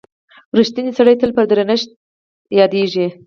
[0.57, 1.89] •رښتینی سړی تل په درنښت
[2.59, 3.07] یادیږي.